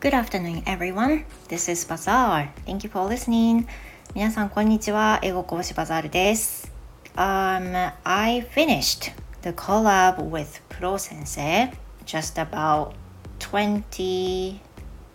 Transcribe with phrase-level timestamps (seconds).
[0.00, 1.24] Good afternoon, everyone.
[1.48, 2.50] This is Bazaar.
[2.64, 3.66] Thank you for listening.
[4.14, 5.18] 皆さん、こんにちは。
[5.22, 6.72] 英語講師バザールです。
[7.16, 11.72] Um, I finished the collab with Pro 先生
[12.04, 12.92] just about
[13.40, 14.58] 20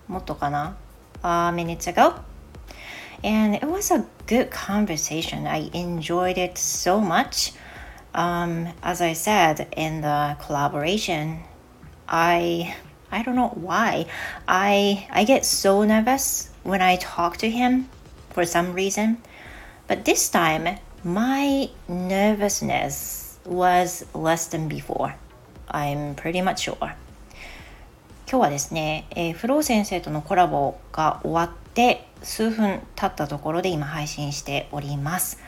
[0.07, 0.75] もっとかな、
[1.23, 2.15] uh, minutes ago.
[3.23, 5.47] And it was a good conversation.
[5.47, 7.55] I enjoyed it so much.
[8.13, 11.39] Um, as I said in the collaboration,
[12.07, 12.75] I
[13.10, 14.06] I don't know why.
[14.46, 17.88] I I get so nervous when I talk to him
[18.30, 19.18] for some reason.
[19.86, 25.14] But this time my nervousness was less than before.
[25.68, 26.94] I'm pretty much sure.
[28.29, 35.38] 今日はですね、えー、フロー先生とのコラボが終わって数分経ったところで今配信しております。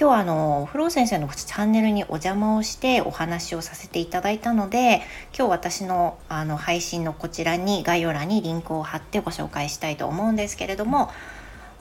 [0.00, 5.02] 今日はあのフロー先生のチャンネルにお邪魔をしてお話をさせていただいたので
[5.36, 11.10] 今日私のあの配信のこちらに概要欄にリンクを貼ってご紹介したいと思うんですけれども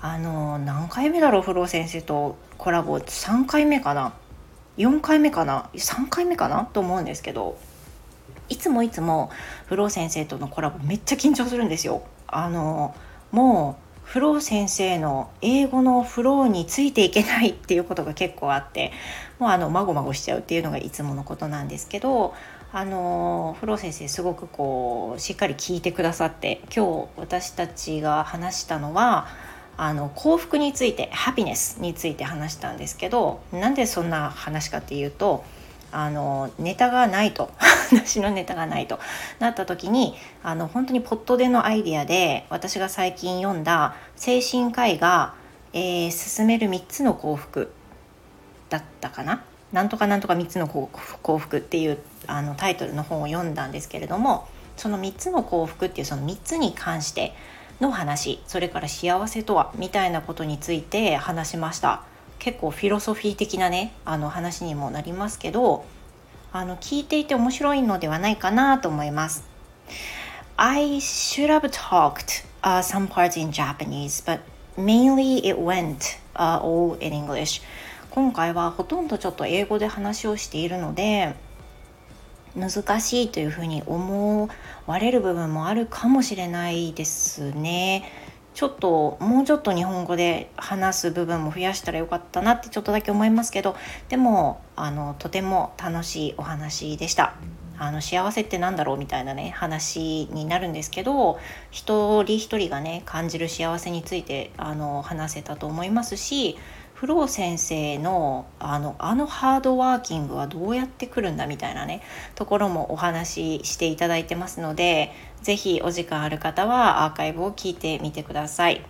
[0.02, 4.14] あの何回目だろうフロー先生とコラボ？3回目かな
[4.78, 6.66] ？4回目かな？3回目かな？
[6.66, 7.60] と思うんですけど
[8.50, 9.30] いつもいつも
[9.68, 12.02] フロー先生とのコラボめっちゃ緊張するんですよ。
[12.26, 12.96] あの
[13.30, 18.94] もうフロー先生の英語のフローについていけないっていうことが結構あって
[19.38, 22.34] もうあのまごまごしちゃうっていうのがいつものことなんですけど
[22.72, 29.28] あのフロー先生すごくこうしっかり聞いてくださって今日私たちが話したのは
[29.76, 35.44] あの幸福についてハピネスについて話したんですけどなんでそんな話かっていうと
[35.92, 37.52] あのネタがないと。
[37.92, 39.00] 私のネタがないと
[39.40, 45.36] なった時にあの本当にポットでのアイディアで私が最近読んだ精神科医が、
[45.74, 47.72] えー、進める3つの幸福
[48.70, 49.44] だったかな？
[49.72, 57.34] なんとかなんとか3つの幸福っていうあのタイトルの本を読んだんですけれどもその3つの幸福っていうその3つに関して
[57.80, 59.72] の話それから幸せとは？
[59.76, 62.04] みたいなことについて話しました。
[62.40, 65.86] 結構フィロソフィー的なねあの話にもなりますけど
[66.58, 69.44] あの聞いていて面白いのではないかなと思います。
[70.56, 74.40] I should have talked、uh, some parts in Japanese, but
[74.76, 77.62] mainly it went、uh, all in English.
[78.10, 81.36] 今回はほとんどちょっと英語で話をしているので
[82.56, 84.50] 難しいというふうに思
[84.88, 88.10] われる部分もあるかもしれないですね。
[88.58, 93.76] ちょっともうちょっと日本語で話す部分も増やしたらよかったなってちょっとだけ思いますけど
[94.10, 97.36] でもあのとても楽しいお話でした。
[97.80, 101.40] あの幸せって何だろうみたいなね話になるんですけど
[101.72, 106.58] 一人一人がね感じる幸せについてあの話せたと思いますし
[106.96, 112.02] フロー先生のあのあのハードワーキングはどうやってくるんだみたいなね
[112.34, 115.12] ところもお話ししていただいてますので
[115.44, 118.84] ぜひお時間ある方はアーカイブを聞いてみてください。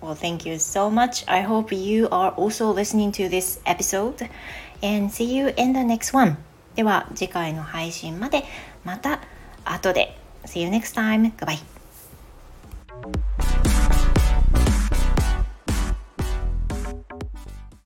[0.00, 1.30] Well, thank you so much.
[1.30, 4.30] I hope you are also listening to this episode
[4.82, 6.49] and see you in the next one.
[6.74, 8.44] では次回の配信まで
[8.84, 9.20] また
[9.64, 10.16] 後で。
[10.46, 11.32] See you next time.
[11.36, 11.79] Goodbye.